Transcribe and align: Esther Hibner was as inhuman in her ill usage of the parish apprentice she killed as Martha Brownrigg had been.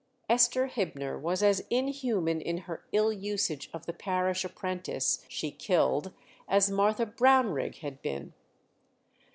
Esther 0.27 0.65
Hibner 0.67 1.15
was 1.21 1.43
as 1.43 1.63
inhuman 1.69 2.41
in 2.41 2.57
her 2.65 2.83
ill 2.91 3.13
usage 3.13 3.69
of 3.71 3.85
the 3.85 3.93
parish 3.93 4.43
apprentice 4.43 5.23
she 5.27 5.51
killed 5.51 6.11
as 6.47 6.71
Martha 6.71 7.05
Brownrigg 7.05 7.75
had 7.81 8.01
been. 8.01 8.33